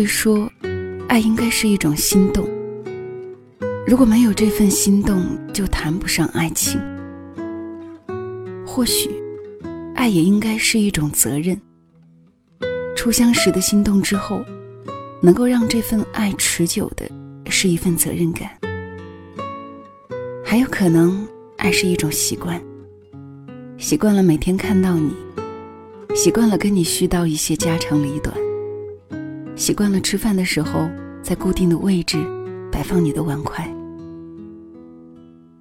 [0.00, 0.50] 会说，
[1.08, 2.48] 爱应该是一种心动。
[3.86, 5.22] 如果没有这份心动，
[5.52, 6.80] 就谈不上爱情。
[8.66, 9.10] 或许，
[9.94, 11.60] 爱也应该是一种责任。
[12.96, 14.42] 初相识的心动之后，
[15.20, 17.06] 能够让这份爱持久的，
[17.50, 18.48] 是一份责任感。
[20.42, 21.28] 还有可能，
[21.58, 22.58] 爱是一种习惯，
[23.76, 25.12] 习惯了每天看到你，
[26.14, 28.34] 习惯了跟你絮叨一些家长里短，
[29.60, 30.90] 习惯了吃饭的时候
[31.22, 32.16] 在固定的位置
[32.72, 33.62] 摆放你的碗筷。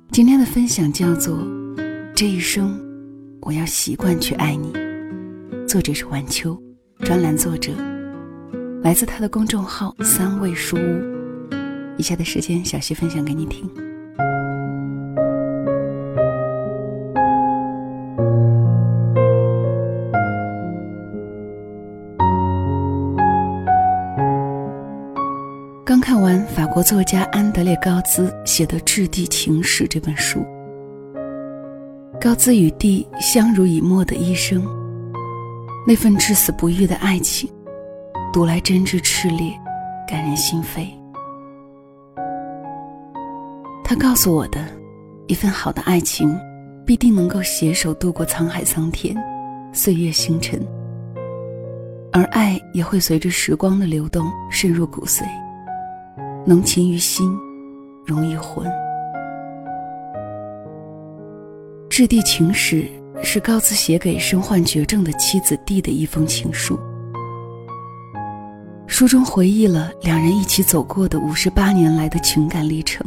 [0.10, 1.36] 今天的分享叫做
[2.16, 2.80] 《这一生，
[3.42, 4.72] 我要习惯去爱你》，
[5.68, 6.58] 作者是晚秋，
[7.00, 7.74] 专栏作者，
[8.82, 11.52] 来自他的公众号“三味书屋”。
[12.00, 13.70] 以下的时间，小溪分享给你听。
[26.80, 30.46] 国作家安德烈·高兹写的《质地情史》这本书，
[32.22, 34.64] 高兹与地相濡以沫的一生，
[35.86, 37.52] 那份至死不渝的爱情，
[38.32, 39.52] 读来真挚炽烈，
[40.08, 40.88] 感人心扉。
[43.84, 44.66] 他告诉我的，
[45.28, 46.34] 一份好的爱情，
[46.86, 49.14] 必定能够携手度过沧海桑田，
[49.74, 50.66] 岁月星辰，
[52.14, 55.26] 而爱也会随着时光的流动渗入骨髓。
[56.50, 57.32] 浓情于心，
[58.04, 58.68] 容易混。
[61.88, 62.90] 《质地情史》
[63.24, 66.76] 是高兹写给身患绝症的妻子蒂的一封情书。
[68.88, 73.06] 书中回忆了两人一起走过的五十八年来的情感历程，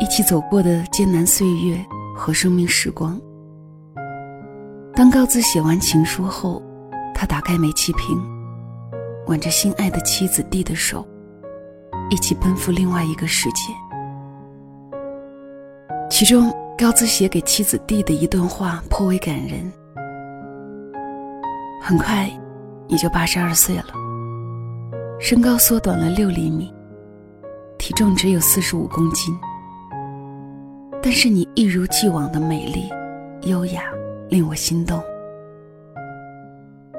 [0.00, 1.78] 一起走过的艰难岁月
[2.12, 3.16] 和生命时光。
[4.96, 6.60] 当高兹写完情书后，
[7.14, 8.20] 他打开煤气瓶，
[9.28, 11.06] 挽着心爱的妻子蒂的手。
[12.08, 13.72] 一起奔赴另外一个世界。
[16.08, 19.70] 其中，高兹写给妻子蒂的一段话颇为感人。
[21.82, 22.30] 很快，
[22.88, 23.86] 你就八十二岁了，
[25.20, 26.72] 身高缩短了六厘米，
[27.78, 29.36] 体重只有四十五公斤，
[31.02, 32.88] 但是你一如既往的美丽、
[33.48, 33.82] 优雅，
[34.28, 35.02] 令我心动。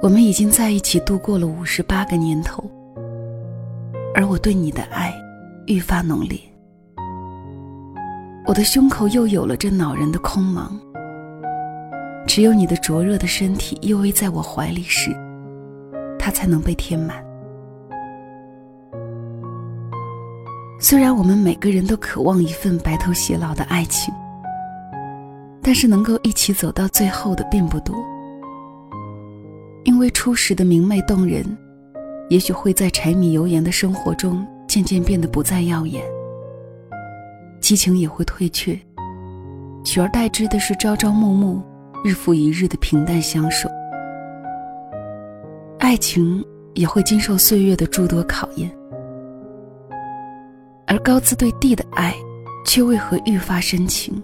[0.01, 2.63] 我们已经在一起度过了五十八个年头。
[4.17, 5.13] 而我对你的爱
[5.67, 6.39] 愈发浓烈，
[8.47, 10.71] 我的胸口又有了这恼人的空茫。
[12.25, 15.15] 只有你的灼热的身体依偎在我怀里时，
[16.17, 17.23] 它才能被填满。
[20.79, 24.11] 虽然我们每个人都渴望一份白头偕老的爱情，
[25.61, 27.95] 但是能够一起走到最后的并不多，
[29.83, 31.45] 因为初时的明媚动人。
[32.29, 36.03] 也许会在柴米油盐的生活中渐渐变得不再耀眼，
[37.61, 38.77] 激情也会退却，
[39.83, 41.61] 取而代之的是朝朝暮暮、
[42.03, 43.69] 日复一日的平淡相守。
[45.79, 46.43] 爱情
[46.73, 48.69] 也会经受岁月的诸多考验，
[50.85, 52.13] 而高兹对地的爱，
[52.65, 54.21] 却为何愈发深情？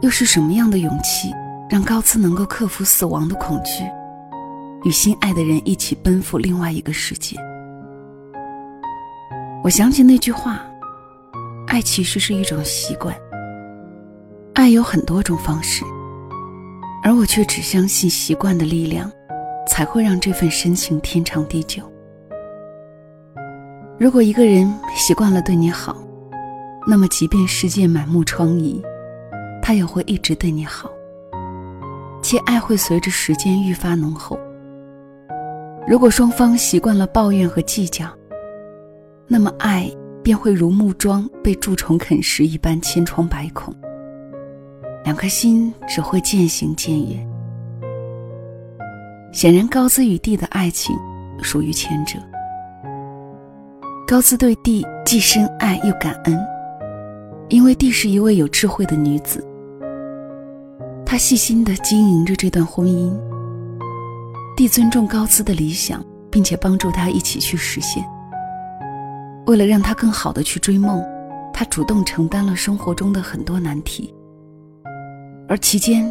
[0.00, 1.32] 又是什么样的勇气，
[1.70, 3.84] 让高兹能够克服死亡的恐惧？
[4.86, 7.36] 与心爱的人一起奔赴另外一个世界。
[9.64, 10.64] 我想起那句话
[11.66, 13.12] ：“爱其实是一种习惯。”
[14.54, 15.84] 爱有很多种方式，
[17.02, 19.10] 而我却只相信习惯的力量，
[19.66, 21.82] 才会让这份深情天长地久。
[23.98, 25.96] 如果一个人习惯了对你好，
[26.86, 28.80] 那么即便世界满目疮痍，
[29.60, 30.88] 他也会一直对你好，
[32.22, 34.38] 且爱会随着时间愈发浓厚。
[35.88, 38.06] 如果双方习惯了抱怨和计较，
[39.28, 39.88] 那么爱
[40.20, 43.72] 便会如木桩被蛀虫啃食一般千疮百孔，
[45.04, 47.28] 两颗心只会渐行渐远。
[49.32, 50.96] 显然，高兹与蒂的爱情
[51.40, 52.18] 属于前者。
[54.08, 56.36] 高兹对蒂既深爱又感恩，
[57.48, 59.46] 因为蒂是一位有智慧的女子，
[61.04, 63.16] 她细心地经营着这段婚姻。
[64.56, 68.02] 地尊重高兹的理想，并且帮助他一起去实现。
[69.46, 71.04] 为了让他更好的去追梦，
[71.52, 74.14] 他主动承担了生活中的很多难题。
[75.46, 76.10] 而期间，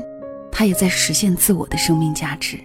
[0.52, 2.60] 他也在实现自我的生命价值。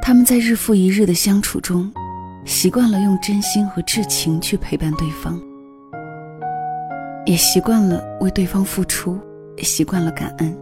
[0.00, 1.92] 他们在日复一日的相处中，
[2.44, 5.42] 习惯了用真心和至情去陪伴对方，
[7.26, 9.18] 也习惯了为对方付出，
[9.56, 10.56] 也习惯了感恩。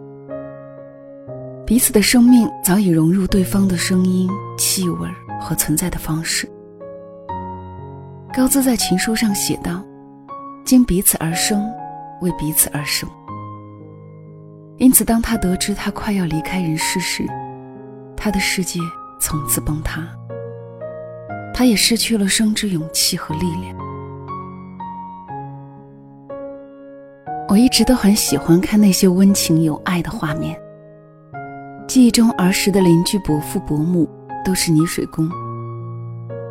[1.67, 4.29] 彼此的生命早已融入对方的声音、
[4.59, 5.09] 气味、
[5.41, 6.47] 和存在的方式。
[8.35, 9.83] 高兹在情书上写道
[10.63, 11.67] ：“经彼此而生，
[12.21, 13.09] 为彼此而生。”
[14.77, 17.25] 因此，当他得知他快要离开人世时，
[18.15, 18.79] 他的世界
[19.19, 20.07] 从此崩塌。
[21.55, 23.75] 他也失去了生之勇气和力量。
[27.49, 30.61] 我一直都很喜欢看那些温情有爱的画面。
[31.87, 34.09] 记忆中儿时的邻居伯父伯母
[34.45, 35.29] 都是泥水工。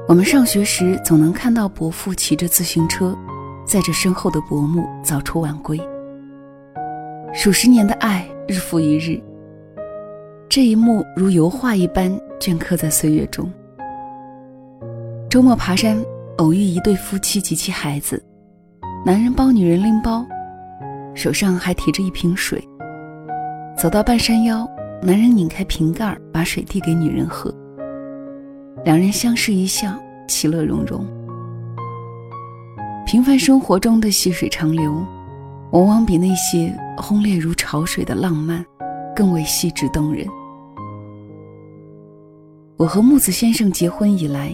[0.08, 3.18] 我们上学时总能看到伯父骑着自行车，
[3.66, 5.80] 载着身后的伯母早出晚归。
[7.34, 9.20] 数十年的爱日复一日，
[10.48, 13.52] 这一幕如油画一般镌刻在岁月中。
[15.30, 15.98] 周末爬山，
[16.38, 18.24] 偶遇一对夫妻及其孩子，
[19.04, 20.24] 男人帮女人拎包，
[21.16, 22.64] 手上还提着一瓶水。
[23.76, 24.68] 走到半山腰，
[25.06, 27.54] 男人拧开瓶盖，把水递给女人喝。
[28.86, 29.94] 两人相视一笑，
[30.30, 31.06] 其乐融融。
[33.06, 35.06] 平凡生活中的细水长流，
[35.74, 38.66] 往往比那些轰烈如潮水的浪漫，
[39.14, 40.26] 更为细致动人。
[42.78, 44.54] 我和木子先生结婚以来。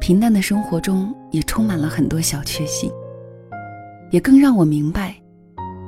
[0.00, 2.90] 平淡的生活中也充满了很多小确幸，
[4.10, 5.14] 也更让我明白，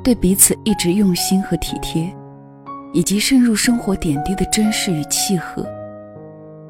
[0.03, 2.13] 对彼此一直用心和体贴，
[2.93, 5.67] 以及渗入生活点滴的珍视与契合，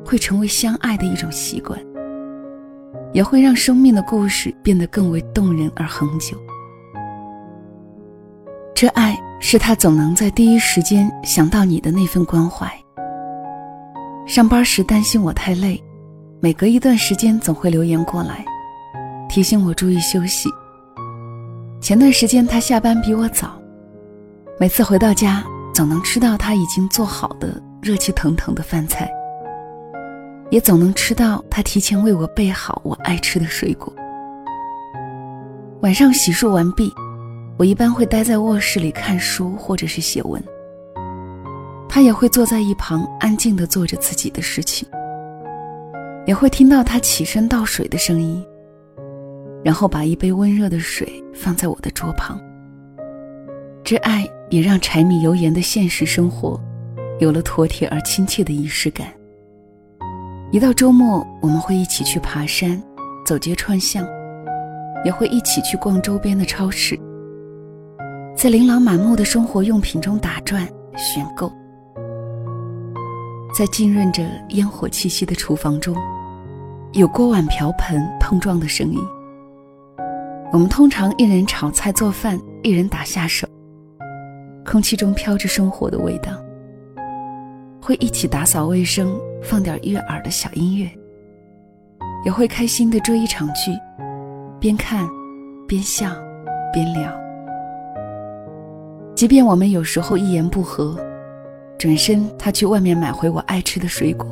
[0.04, 1.78] 会成为相爱的一种习惯，
[3.12, 6.36] 也会让生命的故事变得更为动人而恒久。
[8.74, 12.70] 这爱是他总能在第一时间想到你的那份关怀。
[14.26, 15.82] 上班时担心我太累。
[16.42, 18.42] 每隔一段时间，总会留言过来，
[19.28, 20.48] 提醒我注意休息。
[21.82, 23.60] 前段时间他下班比我早，
[24.58, 29.10] 每次回到家，总能吃到他已经做好的热气腾腾的饭菜，
[30.50, 33.92] 也总能吃到他提前为我备好我爱吃的水果。
[35.82, 36.92] 晚上洗漱完毕，
[37.56, 40.42] 我一般会待在卧室里看书或者是写文，
[41.88, 44.86] 他也会坐在一旁安静地做着自己的事情。
[46.26, 48.44] 也会听到他起身倒水的声音，
[49.64, 52.38] 然后把一杯温热的水放在我的桌旁。
[53.82, 56.60] 这爱也让柴米油盐的现实生活
[57.20, 59.06] 有了妥帖而亲切的仪式感。
[60.50, 62.82] 一到周末，我们会一起去爬山、
[63.24, 64.04] 走街串巷，
[65.04, 66.98] 也会一起去逛周边的超市，
[68.36, 71.50] 在琳琅满目的生活用品中打转选购。
[73.56, 75.96] 在浸润着烟火气息的厨房中，
[76.92, 78.98] 有锅碗瓢盆碰撞的声音。
[80.52, 83.46] 我们通常一人炒菜做饭，一人打下手。
[84.70, 86.30] 空气中飘着生活的味道。
[87.82, 90.88] 会一起打扫卫生，放点悦耳的小音乐。
[92.24, 93.72] 也会开心的追一场剧，
[94.60, 95.08] 边看，
[95.66, 96.10] 边笑，
[96.72, 97.10] 边聊。
[99.16, 100.96] 即便我们有时候一言不合。
[101.76, 104.28] 转身，他去外面买回我爱吃的水果，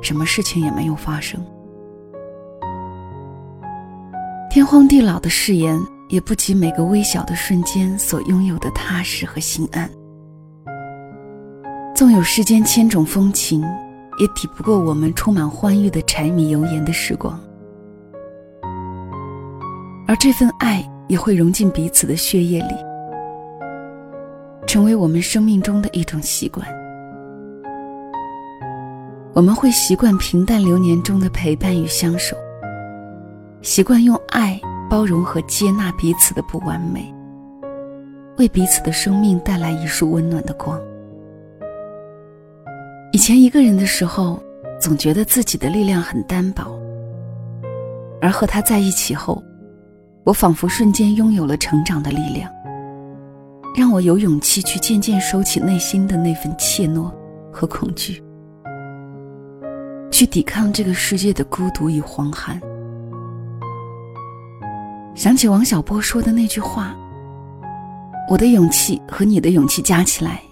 [0.00, 1.38] 什么事情也没有发生。
[4.48, 5.78] 天荒地老的誓言，
[6.08, 9.90] 也不及每个微小的瞬间所拥有的踏实和心安。
[11.94, 13.62] 纵有世间千种风情，
[14.18, 17.40] 也抵不过我们充满欢愉的柴米油盐的时光。
[20.06, 22.74] 而这份爱，也会融进彼此的血液里。
[24.66, 26.66] 成为我们生命中的一种习惯，
[29.32, 32.36] 我们会习惯平淡流年中的陪伴与相守，
[33.62, 37.12] 习惯用爱包容和接纳彼此的不完美，
[38.38, 40.80] 为彼此的生命带来一束温暖的光。
[43.12, 44.42] 以前一个人的时候，
[44.80, 46.78] 总觉得自己的力量很单薄，
[48.20, 49.42] 而和他在一起后，
[50.24, 52.50] 我仿佛瞬间拥有了成长的力量。
[53.74, 57.12] 让我有勇气去渐渐收起内心的那份怯懦
[57.52, 58.22] 和恐惧，
[60.10, 62.58] 去抵抗这个世界的孤独与荒寒。
[65.16, 66.94] 想起王小波说的那句话
[68.28, 70.42] ：“我的勇气和你的勇气加起来，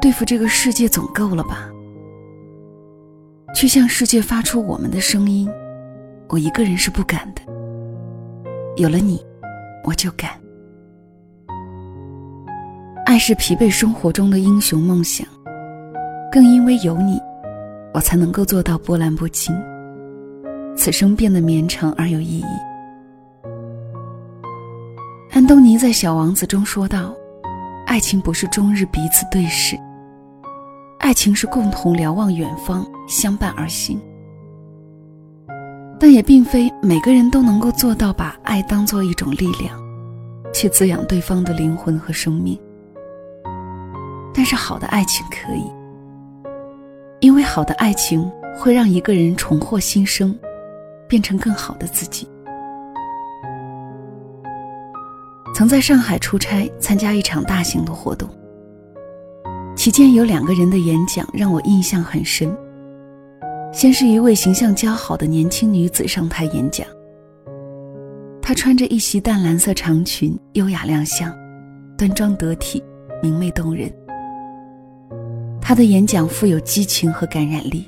[0.00, 1.68] 对付这个世界总够了吧？”
[3.52, 5.50] 去向世界发出我们的声音，
[6.28, 7.42] 我一个人是不敢的。
[8.76, 9.20] 有了你，
[9.82, 10.30] 我就敢。
[13.04, 15.26] 爱是疲惫生活中的英雄梦想，
[16.30, 17.18] 更因为有你，
[17.92, 19.52] 我才能够做到波澜不惊。
[20.76, 22.67] 此生变得绵长而有意义。
[25.48, 27.14] 东尼在《小王子》中说道
[27.88, 29.80] ：“爱情不是终日彼此对视，
[30.98, 33.98] 爱情是共同瞭望远方，相伴而行。”
[35.98, 39.74] 但也并非每个人都能够做到把爱当做一种力量，
[40.52, 42.60] 去滋养对方的灵魂和生命。
[44.34, 45.64] 但是好的爱情可以，
[47.20, 50.38] 因为好的爱情会让一个人重获新生，
[51.08, 52.28] 变成更好的自己。
[55.58, 58.30] 曾在上海出差参加一场大型的活动，
[59.74, 62.56] 期间有两个人的演讲让我印象很深。
[63.72, 66.86] 先是一位形象姣好的年轻女子上台演讲，
[68.40, 71.36] 她穿着一袭淡蓝色长裙，优雅亮相，
[71.96, 72.80] 端庄得体，
[73.20, 73.92] 明媚动人。
[75.60, 77.84] 她的演讲富有激情和感染力，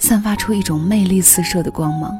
[0.00, 2.12] 散发出一种魅力四射的光芒。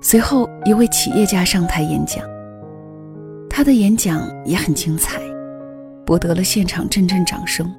[0.00, 2.24] 随后，一位企业家上台演讲。
[3.54, 5.20] 他的演讲也很精彩，
[6.06, 7.70] 博得了现场阵阵掌声。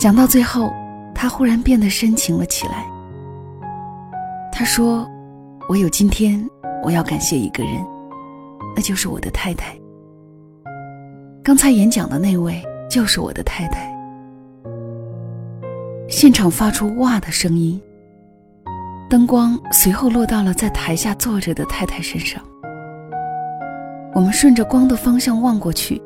[0.00, 0.72] 讲到最后，
[1.14, 2.84] 他忽然变得深情了起来。
[4.50, 5.08] 他说
[5.70, 6.44] ：“我有今天，
[6.82, 7.74] 我要感谢一个人，
[8.74, 9.72] 那就是我的太太。
[11.44, 13.88] 刚才演讲的那位就是我的太太。”
[16.10, 17.80] 现场发出“哇”的声音，
[19.08, 22.42] 灯光随后落到了在台下坐着的太太身上。
[24.14, 26.00] 我们顺着光的方向望过去，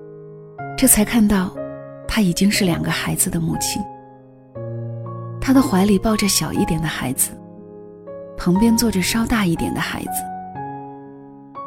[0.78, 1.52] 这才看到，
[2.06, 3.82] 她已经是两个孩子的母亲。
[5.40, 7.32] 她的怀里抱着小一点的孩子，
[8.36, 10.22] 旁边坐着稍大一点的孩子。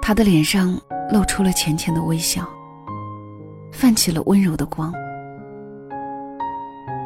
[0.02, 0.80] 她的脸上
[1.12, 2.48] 露出了浅浅的微笑，
[3.74, 4.94] 泛起了温柔的光。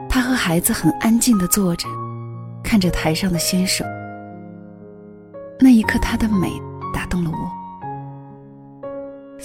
[0.07, 1.87] 她和孩子很安静地坐着，
[2.63, 3.85] 看着台上的先生。
[5.59, 6.51] 那一刻，她的美
[6.93, 7.62] 打动了我。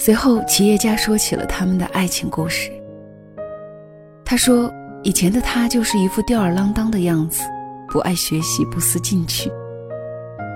[0.01, 2.71] 随后，企业家说起了他们的爱情故事。
[4.23, 4.71] 他说
[5.03, 7.43] ：“以前的他就是一副吊儿郎当的样子，
[7.89, 9.51] 不爱学习，不思进取。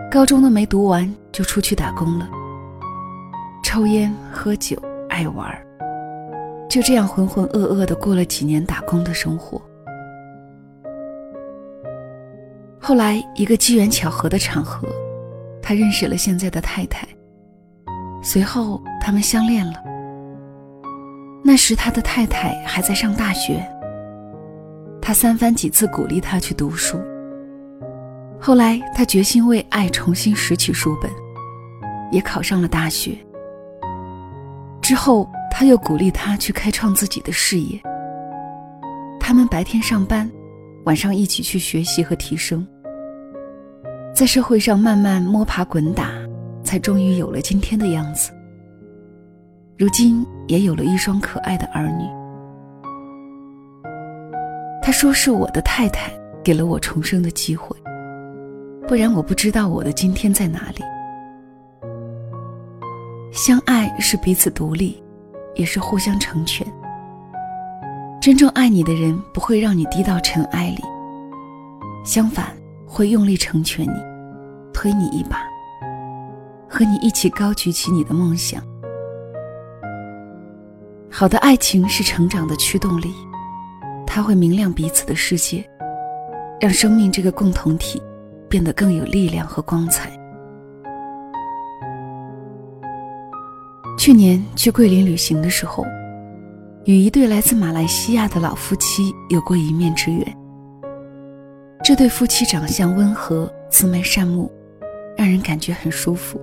[0.10, 2.30] 高中的没读完就出去打工了，
[3.62, 5.46] 抽烟喝酒，爱玩
[6.70, 9.62] 就这样浑浑噩噩的过了几年打工的生活。
[12.80, 14.88] 后来，一个机缘巧合的场合，
[15.62, 17.06] 他认识了现在的太太。”
[18.26, 19.74] 随后，他们相恋了。
[21.44, 23.62] 那时，他的太太还在上大学。
[25.02, 26.98] 他三番几次鼓励他去读书。
[28.40, 31.12] 后来，他决心为爱重新拾起书本，
[32.14, 33.18] 也考上了大学。
[34.82, 37.78] 之后，他又鼓励他去开创自己的事业。
[39.20, 40.32] 他们白天上班，
[40.86, 42.66] 晚上一起去学习和提升，
[44.16, 46.10] 在社会上慢慢摸爬滚打。
[46.64, 48.32] 才终于有了今天的样子。
[49.78, 52.06] 如今也有了一双可爱的儿女。
[54.82, 56.12] 他说：“是我的太太
[56.44, 57.76] 给了我重生的机会，
[58.88, 60.84] 不然我不知道我的今天在哪里。”
[63.32, 65.02] 相爱是彼此独立，
[65.56, 66.68] 也是互相成全。
[68.22, 70.84] 真正爱你的人不会让你低到尘埃里，
[72.06, 72.56] 相反
[72.86, 73.96] 会用力成全你，
[74.74, 75.53] 推你一把。
[76.74, 78.60] 和你一起高举起你的梦想。
[81.08, 83.14] 好的爱情是成长的驱动力，
[84.08, 85.64] 它会明亮彼此的世界，
[86.60, 88.02] 让生命这个共同体
[88.50, 90.12] 变得更有力量和光彩。
[93.96, 95.86] 去年去桂林旅行的时候，
[96.86, 100.38] 与一对来自马来西亚的老夫妻有过一面之缘。
[101.84, 104.52] 这对夫妻长相温和，慈眉善目，
[105.16, 106.42] 让人感觉很舒服。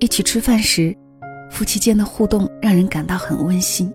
[0.00, 0.96] 一起吃饭时，
[1.50, 3.92] 夫妻间的互动让人感到很温馨。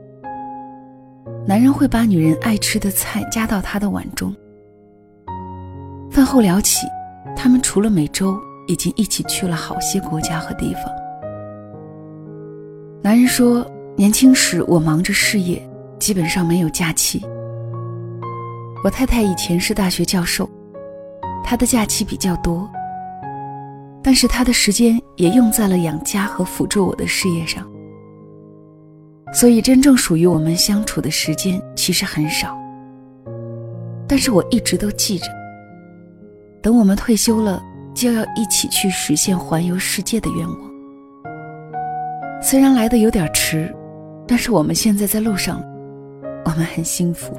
[1.48, 4.36] 男人会把女人爱吃的菜夹到他的碗中。
[6.12, 6.86] 饭后聊起，
[7.38, 10.83] 他们除了每周，已经一起去了好些国家和地方。
[13.01, 15.65] 男人说：“年轻时我忙着事业，
[16.00, 17.22] 基本上没有假期。
[18.83, 20.50] 我太太以前是大学教授，
[21.45, 22.69] 她的假期比较多。”
[24.03, 27.65] 但是他的时间也用在了养家和辅助我的事业上，
[29.33, 32.60] 所以真正属于我们相处的时间其实很少。
[34.05, 35.25] 但是我一直都记着，
[36.62, 37.63] 等我们退休了，
[37.95, 40.57] 就要一起去实现环游世界的愿望。
[42.41, 43.74] 虽然来的有点迟，
[44.27, 45.63] 但是我们现在在路上，
[46.43, 47.33] 我们很幸福。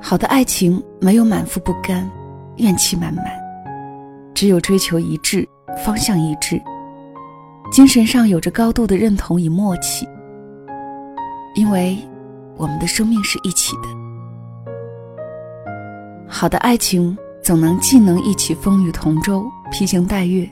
[0.00, 2.08] 好的爱情没有满腹不甘。
[2.56, 3.24] 怨气满满，
[4.34, 5.48] 只有追求一致，
[5.84, 6.60] 方向一致，
[7.70, 10.06] 精神上有着高度的认同与默契。
[11.54, 11.98] 因为，
[12.56, 13.88] 我们的生命是一起的，
[16.28, 20.48] 好的爱情总能既能一起风雨同舟、披星戴月，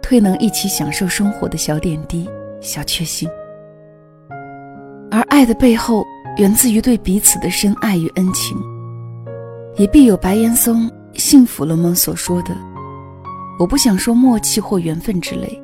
[0.00, 2.28] 退能一起享受生活的小点滴、
[2.60, 3.28] 小确幸。
[5.10, 6.04] 而爱的背后，
[6.38, 8.56] 源自于对彼此的深爱与恩情，
[9.76, 12.56] 也必有白岩松《幸福了吗》所说的
[13.58, 15.60] ：“我不想说默契或缘分之类，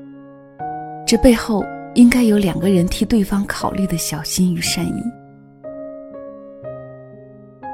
[1.06, 5.02] 这背后应该有两个人替对方考虑的小心与善意。”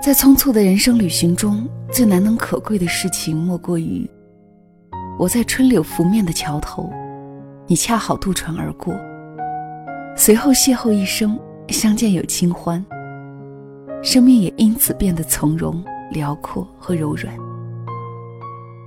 [0.03, 4.09] 在匆促的人生旅行中，最难能可贵的事情，莫过于
[5.19, 6.93] 我在春柳拂面的桥头，
[7.67, 8.95] 你恰好渡船而过，
[10.17, 11.39] 随后邂逅一生。
[11.71, 12.83] 相见有清欢，
[14.03, 17.31] 生命也因此变得从容、辽阔和柔软。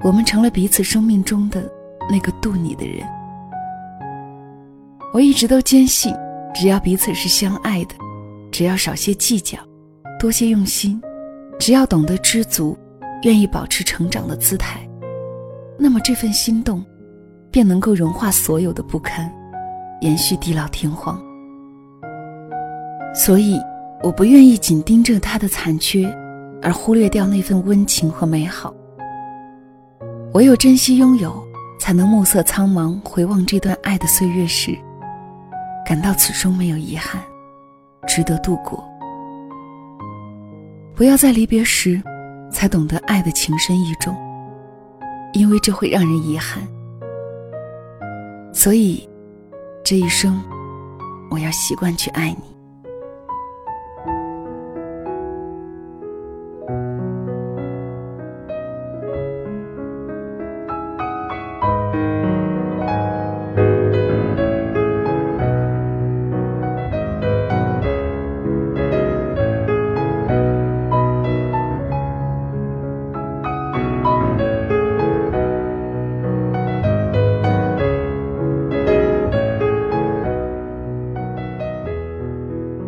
[0.03, 1.63] 我们成了彼此生命中的
[2.09, 3.05] 那个渡你的人。
[5.13, 6.13] 我一直都坚信，
[6.53, 7.95] 只要彼此是相爱的，
[8.51, 9.59] 只要少些计较，
[10.19, 10.99] 多些用心，
[11.59, 12.77] 只要懂得知足，
[13.23, 14.79] 愿意保持成长的姿态，
[15.77, 16.83] 那么这份心动，
[17.51, 19.31] 便能够融化所有的不堪，
[20.01, 21.21] 延续地老天荒。
[23.13, 23.59] 所以，
[24.01, 26.07] 我不愿意紧盯着他的残缺，
[26.61, 28.73] 而忽略掉那份温情和美好。
[30.33, 31.45] 唯有珍惜拥有，
[31.77, 34.77] 才能暮色苍茫，回望这段爱的岁月时，
[35.85, 37.21] 感到此生没有遗憾，
[38.07, 38.81] 值得度过。
[40.95, 42.01] 不要在离别时，
[42.49, 44.15] 才懂得爱的情深意重，
[45.33, 46.65] 因为这会让人遗憾。
[48.53, 49.09] 所以，
[49.83, 50.41] 这一生，
[51.29, 52.50] 我要习惯去爱你。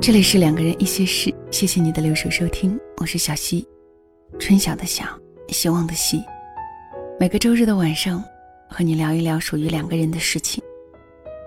[0.06, 3.66] 这里是两个人一些事，谢谢你的留守收听，我是小溪，
[4.38, 5.06] 春晓的晓，
[5.48, 6.22] 希望的希。
[7.18, 8.22] 每个周日的晚上，
[8.70, 10.62] 和你聊一聊属于两个人的事情。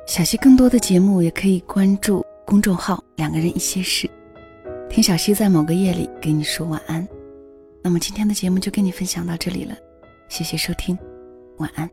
[0.07, 4.09] 小溪更多的节目也可以关注公众号“两个人一些事”，
[4.89, 7.07] 听小溪在某个夜里给你说晚安。
[7.83, 9.77] 那么今天的节目就跟你分享到这里了，
[10.31, 10.97] 谢谢收听，
[11.59, 11.87] 晚安。